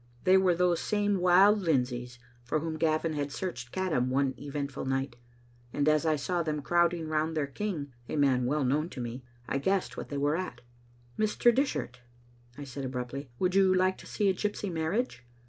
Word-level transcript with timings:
They 0.23 0.35
were 0.35 0.55
those 0.55 0.79
same 0.79 1.19
wild 1.19 1.59
Lindsays, 1.59 2.17
for 2.43 2.57
whom 2.59 2.75
Gavin 2.77 3.13
had 3.13 3.31
searched 3.31 3.71
Caddam 3.71 4.09
one 4.09 4.33
■eventful 4.33 4.87
night, 4.87 5.15
and 5.71 5.87
as 5.87 6.07
I 6.07 6.15
saw 6.15 6.41
them 6.41 6.63
crowding 6.63 7.07
round 7.07 7.37
their 7.37 7.45
king, 7.45 7.93
a 8.09 8.15
man 8.15 8.47
well 8.47 8.63
known 8.65 8.89
to 8.97 8.99
me, 8.99 9.23
I 9.47 9.59
guessed 9.59 9.97
what 9.97 10.09
they 10.09 10.17
were 10.17 10.35
at. 10.35 10.61
"Mr. 11.19 11.53
Dishart," 11.53 11.99
I 12.57 12.63
said 12.63 12.83
abruptly, 12.83 13.29
"would 13.37 13.53
you 13.53 13.71
like 13.75 13.99
to 13.99 14.07
see 14.07 14.27
a 14.27 14.33
gypsy 14.33 14.71
marriage? 14.71 15.23